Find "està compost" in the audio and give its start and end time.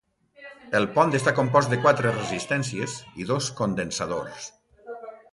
1.17-1.69